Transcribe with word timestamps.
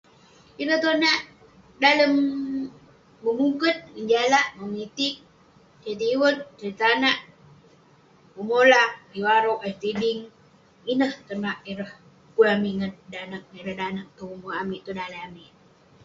Ineh 0.61 0.79
tonak 0.83 1.19
dalem 1.83 2.13
memuket, 3.23 3.77
ngejalak, 3.93 4.47
memitig, 4.59 5.15
tai 5.81 5.93
tiwet, 6.01 6.37
tai 6.39 6.51
tong 6.71 6.77
tanak, 6.81 7.17
memolah, 8.35 8.89
ayuk 9.11 9.31
arog, 9.37 9.59
ayuk 9.63 9.77
setiding. 9.77 10.19
Inek 10.91 11.13
tonak 11.27 11.57
ireh 11.71 11.91
ukun 12.27 12.47
amik 12.55 12.75
ngan 12.77 12.93
ireh 12.95 13.07
danag-ireh 13.13 13.77
danag 13.81 14.07
tong 14.17 14.31
ume' 14.37 14.57
amik, 14.61 14.81
tong 14.85 14.97
daleh 14.99 15.21
amik. 15.27 15.51